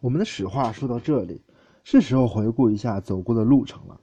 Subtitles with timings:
[0.00, 1.42] 我们的史话说到这里，
[1.82, 4.00] 是时候回顾一下走过的路程了。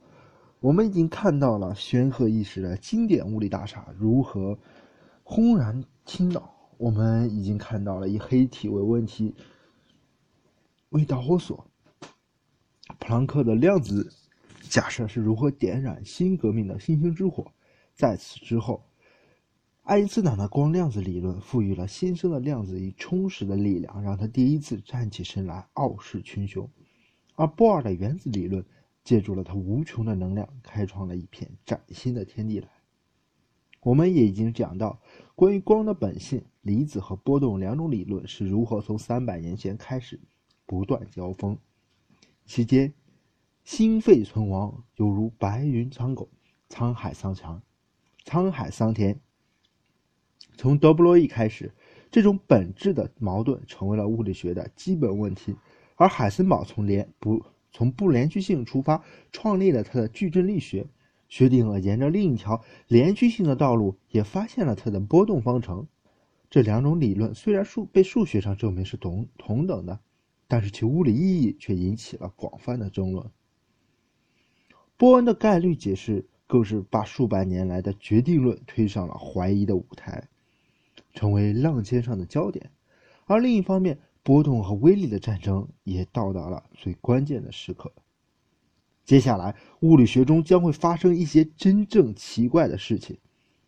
[0.60, 4.58] 我们已经看到了煊赫一时的经典物理大厦如何
[5.22, 9.34] 轰然倾倒，我们已经看到了以黑体为问题
[10.90, 11.66] 为导火索，
[12.98, 14.10] 普朗克的量子
[14.62, 17.46] 假设是如何点燃新革命的星星之火。
[17.94, 18.82] 在此之后，
[19.84, 26.66] 爱因斯坦的光量子理论赋予了新生的量子以充实的力量，让他第一次站起身来傲视群雄；
[27.34, 28.64] 而波尔的原子理论。
[29.04, 32.68] 借助了他无穷的能量，开创了一片崭新的天地来。
[33.82, 34.98] 我们也已经讲到，
[35.34, 40.18] 关于光的本性，离子和波动两种理论是如何从三百年前开始
[40.64, 41.58] 不断交锋，
[42.46, 42.94] 期间
[43.62, 46.30] 心肺存亡，犹如白云苍狗，
[46.70, 47.60] 沧海桑田，
[48.24, 49.20] 沧海桑田。
[50.56, 51.72] 从德布罗意开始，
[52.10, 55.54] 这种本质的矛盾成为了物理学的基本问题，
[55.96, 57.42] 而海森堡从连不。
[57.72, 60.86] 从不连续性出发，创立了他的矩阵力学。
[61.28, 65.88] 薛定谔沿着另一条连续性的道路，也发现了他的波动方程。
[66.48, 69.98] 这两种理论虽然数被数学上证明是同同等的，
[70.46, 73.28] 但是其物理意义却引起了广泛的争论。
[74.96, 80.28] 波恩的概率解释更是把数百年来的决定论推上了怀疑的舞台，
[81.14, 82.70] 成为浪尖上的焦点。
[83.24, 87.90] 而另一方面，波动和威力的战争也到达了最关键的时刻。
[89.04, 93.18] 接下来，物理学中将会发生一些真正奇怪的事情，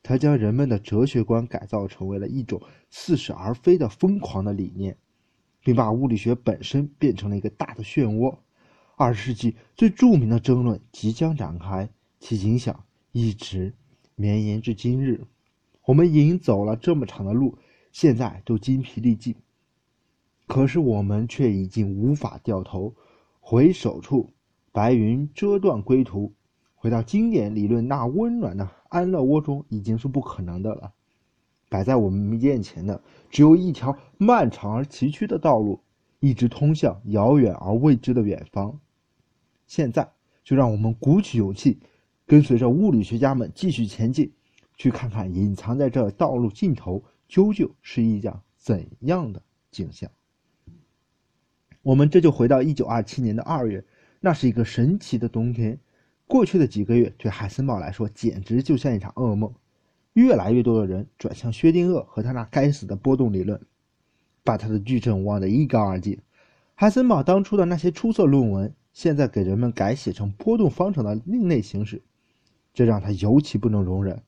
[0.03, 4.97] 它将人们的哲学观改造成为了一种似是而非的疯狂的理念，
[5.63, 8.39] 并把物理学本身变成了一个大的漩涡。
[8.97, 13.75] 二十世纪最著名的争论即将展开，其影响一直
[14.15, 15.27] 绵延至今日。
[15.87, 17.57] 我们已经走了这么长的路，
[17.93, 19.37] 现在都精疲力尽。
[20.47, 22.95] 可是我们却已经无法掉头，
[23.41, 24.31] 回首处，
[24.73, 26.35] 白云遮断归途，
[26.75, 30.93] 回到经典理论那温暖的安乐窝中，已经是不可能的了。
[31.69, 35.81] 摆在我们面前的只有一条漫长而崎岖的道路，
[36.19, 38.81] 一直通向遥远而未知的远方。
[39.67, 41.79] 现在，就让我们鼓起勇气，
[42.25, 44.33] 跟随着物理学家们继续前进，
[44.77, 50.11] 去看看隐藏在这道路尽头究竟是一样怎样的景象。
[51.83, 53.85] 我们这就回到一九二七年的二月，
[54.21, 55.79] 那是一个神奇的冬天。
[56.27, 59.55] 过去的几个月对海森堡来说简直就像一场噩梦。
[60.15, 63.61] 越来越多的人转向薛定谔和他那该死的波动理论，
[64.43, 66.19] 把他的矩阵忘得一干二净。
[66.75, 72.03] 海森堡当初的那些出色论文，现在给人们改写成波动方程的另类形式，
[72.73, 74.23] 这让他尤其不能容忍。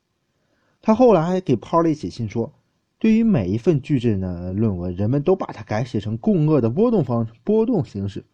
[0.81, 2.53] 他后来还给 Pauli 写信说。
[2.99, 8.25] 对于每一份矩阵的论文，人们都把它改写成共轭的波动方波动形式，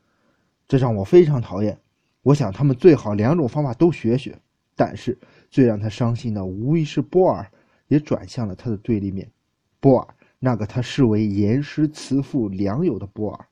[0.66, 1.78] 这让我非常讨厌。
[2.22, 4.38] 我想他们最好两种方法都学学。
[4.76, 5.16] 但是
[5.50, 7.48] 最让他伤心的，无疑是波尔
[7.86, 9.30] 也转向了他的对立面。
[9.78, 13.46] 波尔，那个他视为严师慈父良友的波尔，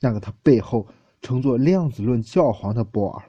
[0.00, 0.88] 那个他背后
[1.22, 3.22] 称作量子论教皇的波尔，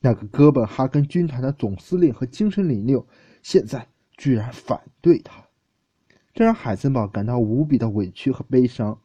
[0.00, 3.06] 那个哥本哈根军团的总司令和精神领袖，
[3.42, 3.86] 现在
[4.20, 5.42] 居然反对他。
[6.34, 9.00] 这让海森堡感到无比的委屈和悲伤。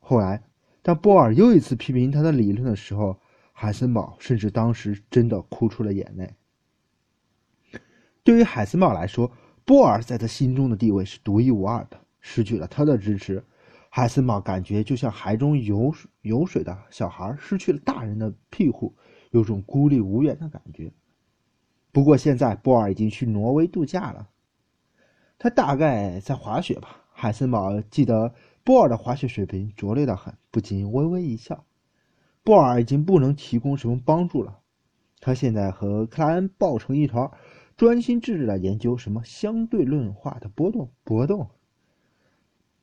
[0.00, 0.42] 后来，
[0.82, 3.20] 当波尔又一次批评他的理论的时候，
[3.52, 6.34] 海森堡甚至当时真的哭出了眼泪。
[8.24, 9.30] 对于海森堡来说，
[9.64, 12.00] 波尔在他心中的地位是独一无二的。
[12.18, 13.44] 失去了他的支持，
[13.90, 18.96] 海森堡感觉就像海中游游水的小孩失去了大人的庇护，
[19.30, 20.92] 有种孤立无援的感觉。
[21.92, 24.28] 不过，现在波尔已经去挪威度假了。
[25.38, 26.96] 他大概在滑雪吧。
[27.12, 28.32] 海森堡记得
[28.64, 31.64] 波尔的滑雪水平拙劣的很，不禁微微一笑。
[32.42, 34.58] 波尔已经不能提供什么帮助了。
[35.20, 37.30] 他现在和克莱恩抱成一团，
[37.76, 40.90] 专心致志的研究什么相对论化的波动。
[41.04, 41.46] 波动。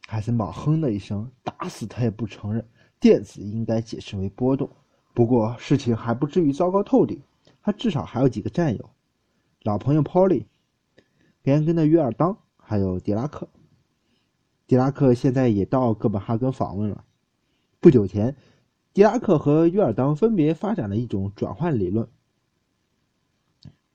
[0.07, 2.63] 海森堡哼的一声，打死他也不承认
[2.99, 4.69] 电子应该解释为波动。
[5.13, 7.19] 不过事情还不至于糟糕透顶，
[7.63, 8.89] 他至少还有几个战友，
[9.67, 10.45] 老朋友 Polly，
[11.43, 12.37] 连根的约尔当。
[12.55, 13.49] 还有狄拉克，
[14.65, 17.03] 狄拉克现在也到哥本哈根访问了。
[17.81, 18.37] 不久前，
[18.93, 22.07] 狄拉克和约尔当分别发展了一种转换理论，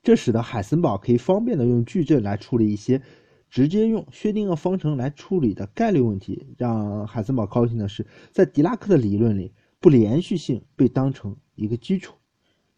[0.03, 3.01] 这使得海森堡可以方便的用矩阵来处理一些
[3.49, 6.55] 直接用薛定谔方程来处理的概率问题。
[6.59, 12.15] 让海森堡高兴的是，在狄拉克的理论里，不连续性被当成一个基础，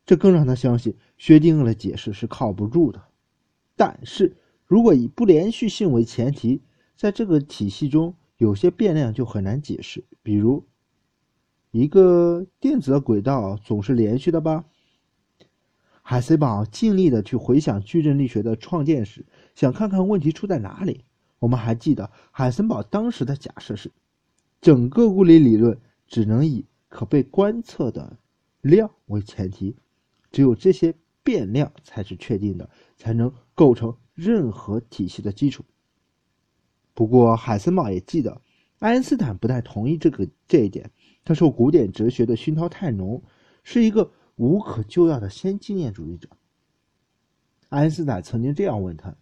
[0.06, 3.02] 这更让他相信薛定谔的解释是靠不住的。
[3.76, 4.36] 但是。
[4.66, 6.62] 如果以不连续性为前提，
[6.96, 10.02] 在这个体系中，有些变量就很难解释。
[10.22, 10.64] 比如，
[11.70, 14.64] 一个电子的轨道总是连续的吧？
[16.00, 21.04] 海森堡尽力的去回想矩阵力学的创建史，想看看问题出在哪里。
[21.38, 23.92] 我们还记得，海森堡当时的假设是，
[24.62, 28.16] 整个物理理论只能以可被观测的
[28.62, 29.76] 量为前提，
[30.34, 30.92] 只有这些
[31.22, 35.64] 变量才是确定的，才能构成任何体系的基础。
[36.92, 38.42] 不过，海森堡也记得，
[38.80, 40.90] 爱因斯坦不太同意这个这一点。
[41.24, 43.22] 他受古典哲学的熏陶太浓，
[43.62, 46.28] 是一个无可救药的先经验主义者。
[47.68, 49.16] 爱因斯坦曾经这样问他：“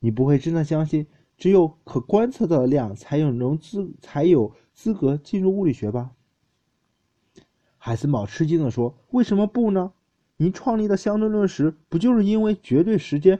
[0.00, 1.06] 你不会真的相信
[1.38, 6.12] 只有可观测到的量才有能资才有资格进入物理学吧？”
[7.78, 9.94] 海森堡吃惊地说：“为什么不呢？
[10.38, 13.38] 您创立的相对论时，不就是因为绝对时间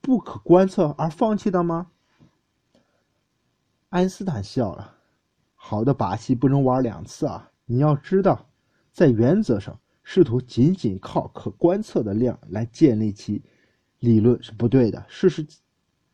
[0.00, 1.92] 不可观测而放弃的吗？”
[3.90, 4.96] 爱因斯坦笑了
[5.54, 7.50] ：“好的把戏不能玩两次啊！
[7.66, 8.48] 你要知道，
[8.92, 13.42] 在原则上，试图仅仅靠可观测的量来建立起
[13.98, 15.04] 理论是不对的。
[15.08, 15.46] 事实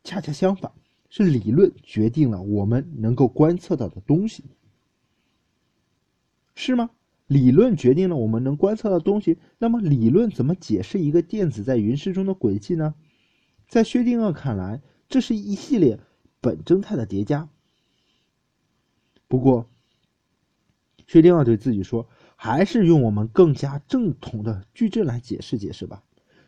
[0.03, 0.71] 恰恰相反，
[1.09, 4.43] 是理论决定了我们能够观测到的东西，
[6.55, 6.89] 是吗？
[7.27, 9.37] 理论决定了我们能观测到东西。
[9.59, 12.95] 那么，理论怎么解释一个电子在云室中的轨迹呢？
[13.67, 15.99] 在薛定谔看来，这是一系列
[16.39, 17.49] 本征态的叠加。
[19.27, 19.69] 不过，
[21.05, 22.07] 薛定谔对自己说
[22.37, 26.03] ：“还是用我们更加正统的矩阵来解释解释吧。”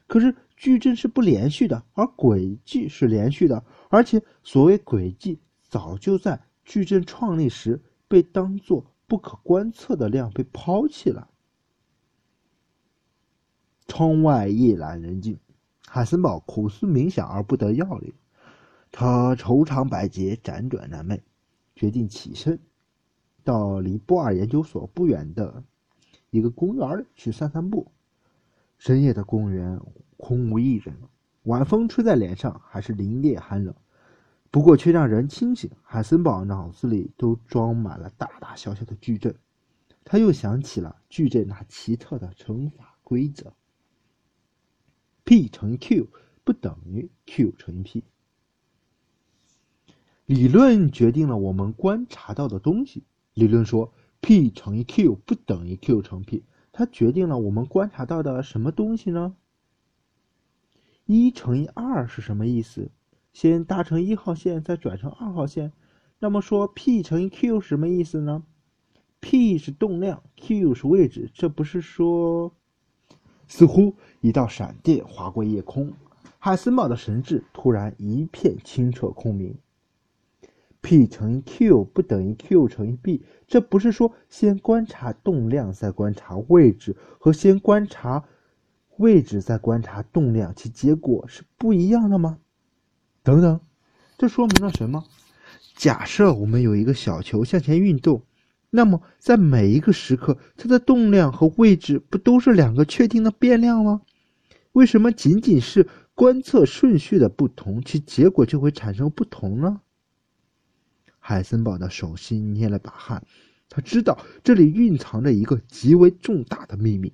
[0.08, 11.28] 可是矩阵是不连续的，而轨迹是连续的，而且所谓轨迹早就在矩阵创立时被当作不可观测的量被抛弃了。
[13.88, 15.40] 窗外夜阑人静，
[15.88, 18.14] 海森堡苦思冥想而不得要领，
[18.92, 21.20] 他愁肠百结，辗转难寐，
[21.76, 22.60] 决定起身。
[23.44, 25.64] 到离波尔研究所不远的
[26.30, 27.92] 一个公园去散散步。
[28.78, 29.82] 深夜的公园
[30.18, 30.96] 空无一人，
[31.44, 33.74] 晚风吹在脸上还是凛冽寒冷，
[34.52, 35.72] 不过却让人清醒。
[35.82, 39.36] 海森堡脑子里都装满了大大小小的矩阵，
[40.04, 43.54] 他又想起了矩阵那奇特的乘法规则
[45.24, 46.08] ：P 乘以 Q
[46.44, 48.04] 不等于 Q 乘以 P。
[50.26, 53.04] 理论决定了我们观察到的东西。
[53.36, 59.36] 理论说，P 乘以 Q 不等于 Q 乘 P，它决定了我们观察到的什么东西呢？
[61.06, 62.90] 一乘以二是什么意思？
[63.32, 65.72] 先搭乘一号线，再转乘二号线。
[66.22, 68.44] 那么说，P 乘以 Q 是什么意思呢
[69.22, 72.52] ？P 是动量，Q 是位置，这不是说……
[73.48, 75.94] 似乎一道闪电划过夜空，
[76.38, 79.58] 海森堡的神智突然一片清澈空明。
[80.82, 88.26] P 乘以 Q 不等于 Q 乘以 B，这不是说先观察动量再观察位置，和先观察
[88.98, 92.40] 位置再观察动量，其结果是不一样的吗？
[93.24, 93.60] 等等，
[94.18, 95.06] 这说明了什么？
[95.80, 98.24] 假设我们有一个小球向前运动，
[98.70, 104.02] 那么在每一个时刻，它的动量和位置不都是两个确定的变量吗？
[104.74, 109.80] 为什么仅仅是观测顺序的不同，其结果就会产生不同呢？
[111.18, 113.26] 海森堡的手心捏了把汗，
[113.70, 117.14] 他知道这里蕴藏着一个极为重大的秘密。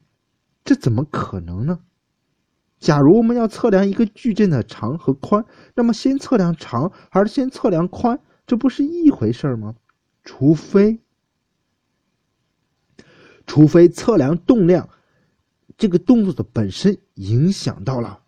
[0.64, 1.82] 这怎么可能呢？
[2.80, 9.76] 假如我们要测量一个矩阵的长和宽，那么先测量长还是先测量宽，这不是一回事吗？
[10.24, 11.00] 除非，
[13.46, 14.90] 除非测量动量
[15.78, 18.24] 这个动作的本身影响到了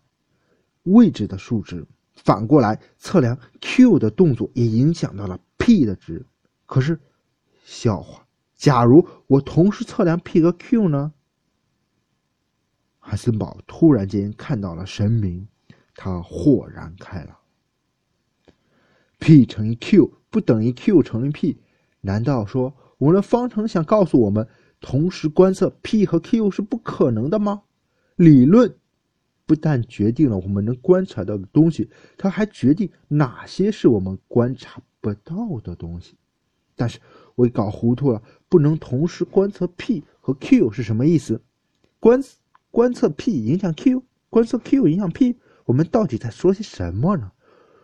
[0.84, 5.38] 位置的数值，反过来测量 q 的动作也影响到了。
[5.58, 6.24] P 的值，
[6.64, 6.98] 可是，
[7.64, 8.26] 笑话。
[8.54, 11.12] 假如我同时测量 P 和 Q 呢？
[12.98, 15.46] 海森堡突然间看到了神明，
[15.94, 17.37] 他豁然开朗。
[19.18, 21.58] P 乘以 Q 不等于 Q 乘以 P，
[22.00, 24.48] 难道说我们的方程想告诉我们，
[24.80, 27.62] 同时观测 P 和 Q 是不可能的吗？
[28.16, 28.76] 理论
[29.46, 34.82] 不但决定了我们能观察到的东西，它还决定哪些是我们观察。
[35.00, 36.16] 不到的东西，
[36.74, 36.98] 但是
[37.36, 41.40] 我搞糊涂了，不能同时观测 P 和 Q 是什么意思？
[42.00, 42.20] 观
[42.72, 47.30] 观测 P 影响 Q，观测 Q 影响 P，我们到底在说些什么呢？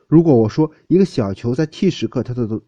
[0.07, 2.63] 如果我说一个小球在 t 时刻它的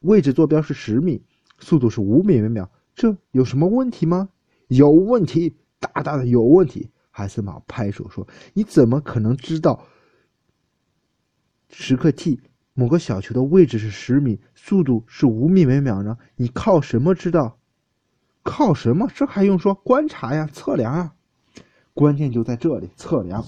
[0.00, 1.22] 位置坐标是十米，
[1.58, 4.28] 速度是五米每秒，这有什么问题吗？
[4.68, 6.90] 有问题，大大的有问题！
[7.10, 9.84] 海森堡拍手说：“你怎么可能知道
[11.68, 12.40] 时刻 t？”
[12.74, 16.16] 某个小球的位置是十米，速度是五米每秒呢？
[16.36, 17.58] 你靠什么知道？
[18.44, 19.10] 靠什么？
[19.12, 19.74] 这还用说？
[19.74, 21.14] 观察呀，测量啊。
[21.92, 23.44] 关键就在这里，测量。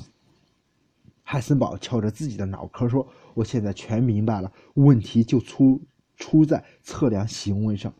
[1.31, 5.81] 汉森堡敲着自己的脑壳说：“我现在全明白了，问题就出
[6.17, 7.95] 出在测量行为上。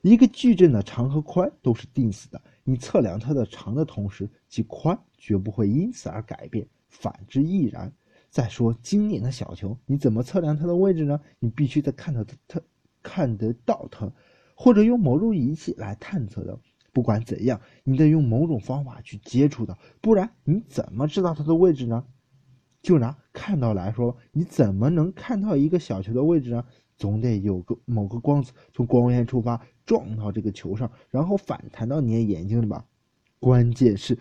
[0.00, 7.92] 一个矩阵的长和宽都是定死的，你测量它的长的同时，其宽绝不会因此而改变，反之亦然。
[8.30, 11.20] 再说经典的小球，你怎么测量它的位置呢？
[11.40, 12.58] 你必须得看到它，
[13.02, 14.10] 看得到它，
[14.54, 16.58] 或者用某种仪器来探测的。
[16.90, 22.02] 不管怎样，你得用某种方法去接触它，不然你怎么知道它的位置呢？”
[22.82, 26.64] 就拿看到来说，你怎么能看到一个小球的位置呢？
[26.98, 32.84] 总得有个某个光子从光源出发，撞到这个球上，然后反弹到你的眼睛里吧。
[33.40, 34.18] 关键是，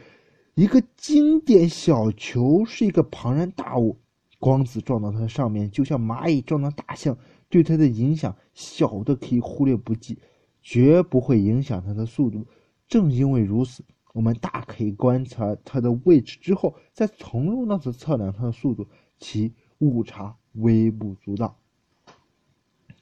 [0.55, 3.99] 一个经典小球是一个庞然大物，
[4.39, 7.15] 光子撞到它上面，就像蚂蚁撞到大象，
[7.49, 10.17] 对它的影响小的可以忽略不计，
[10.61, 12.47] 绝不会影响它的速度。
[12.87, 13.83] 正因为如此。
[14.13, 18.87] 我们大可以观察它的位置之后，再从容的去测量它的速度，
[19.19, 21.57] 其误差微不足道。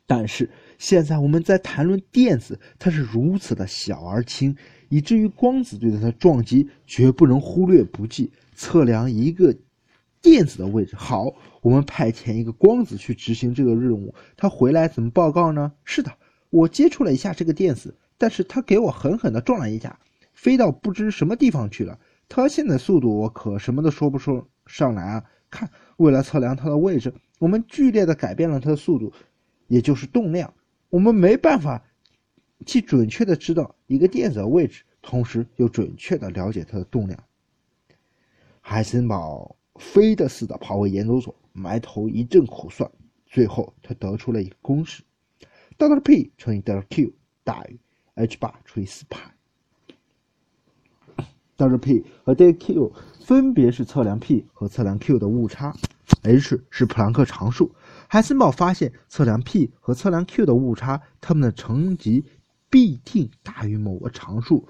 [0.06, 4.56] 但是现在我们在谈论电子，它是如此的小而轻，
[4.90, 8.32] 以至于光子对它的撞击绝不能忽略不计。
[8.56, 9.56] 测量一个
[10.22, 15.72] 电子的位置，好，我们派遣一个光子去执行这个任务，它回来怎么报告呢？
[15.86, 16.12] 是的，
[16.50, 19.98] 我接触了一下这个电子，但是它给我狠狠的撞了一下。
[20.42, 22.00] 飞到不知什么地方去了。
[22.30, 25.26] 它现在速度我可什么都说不出上来啊！
[25.50, 29.12] 看，为了测量它的位置，我们剧烈的改变了它的速度，
[29.68, 30.54] 也就是动量。
[30.90, 31.84] 我们没办法
[32.66, 37.22] 既准确的知道一个电子的位置，同时又准确的了解它的动量。
[38.62, 42.90] 海森堡飞的似的跑回研究所，埋头一阵苦算，
[43.26, 45.04] 最后他得出了一个公式
[45.78, 47.12] ：delta P 乘以 delta Q
[47.44, 47.78] 大于
[48.14, 49.20] h 八除以四派。
[51.60, 55.76] Delta P 和 d Q 分别是测量 P 和测量 Q 的误差
[56.24, 57.76] ，h 是普朗克常数。
[58.08, 62.24] 海森堡发现，测量 P 和测量 Q 的误差，它们的乘积
[62.70, 64.66] 必定大于某个常数。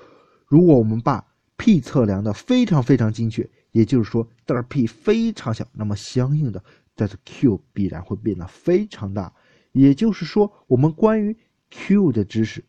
[0.47, 1.23] 如果我们把
[1.57, 6.63] P 测量的非常非常精确，也就是说 delta P 非常小，那么相应的
[6.97, 9.31] delta Q 必然会变得非常大。
[9.73, 11.37] 也就是说，我们关于
[11.69, 12.65] Q 的知识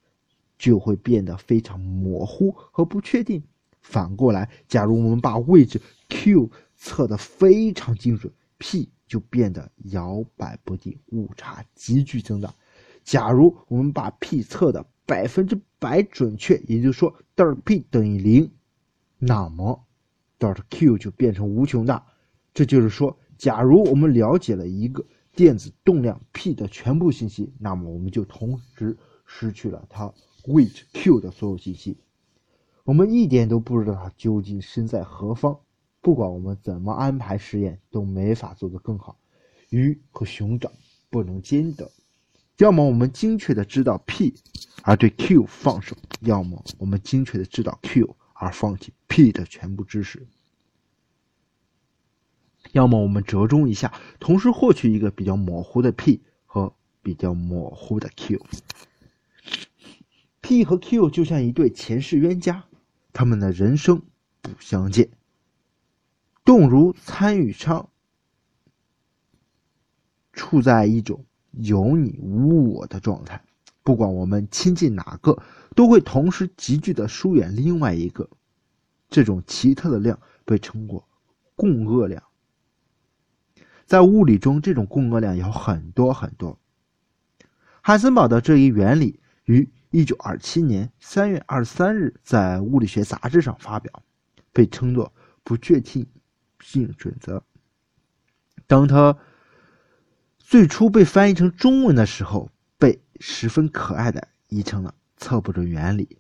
[0.59, 3.43] 就会变得非常模糊和不确定。
[3.81, 12.55] 反过来，假如我们把位置 Q 测得非常精准，P 就变得摇摆不定，误差急剧增大。
[13.03, 18.53] 假如我们把 P 测的百分之百准确，也就是说 delta P 等于零，
[19.19, 19.87] 那么
[20.39, 22.05] delta Q 就变成无穷大。
[22.53, 30.13] 这就是说，假如我们了解了一个电子动量 P 的全部信息，那么我们就同时失去了它
[30.47, 31.97] 位置 Q 的所有信息。
[32.91, 35.61] 我们一点都不知道它究竟身在何方，
[36.01, 39.17] 不管我们怎么安排实验，都没法做得更好。
[39.69, 40.73] 鱼和熊掌
[41.09, 41.89] 不能兼得，
[42.57, 44.35] 要么我们精确的知道 P
[44.83, 50.27] 而对 Q 放手，要么我们精确的知道 Q 而放弃 P 的全部知识，
[52.73, 58.45] 要么我们折中一下，同时获取一个比较模糊的 P 和比较模糊的 Q。
[60.41, 62.65] P 和 Q 就像一对前世冤家。
[63.13, 64.03] 他们的人生
[64.41, 65.11] 不相见，
[66.45, 67.89] 动如参与商，
[70.33, 73.43] 处在一种有你无我的状态。
[73.83, 75.43] 不管我们亲近哪个，
[75.75, 78.31] 都会同时急剧的疏远另外一个。
[79.09, 81.09] 这种奇特的量被称作
[81.57, 82.23] 共轭量。
[83.87, 86.59] 在物理中，这种共轭量有很多很多。
[87.81, 89.69] 海森堡的这一原理与。
[89.91, 94.03] 一九二七年三月二十三日，在《物理学杂志》上发表，
[94.53, 96.07] 被称作“不确定
[96.61, 97.43] 性准则”。
[98.69, 99.19] 当他
[100.39, 106.19] 最初被翻译成中文的时候，被十分可爱的译成了“测不准原理”。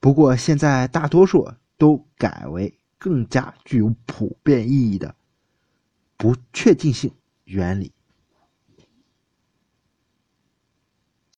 [0.00, 5.14] 不过，现在大多数都改为更加具有普遍意义的
[6.18, 7.92] “不确定性原理”。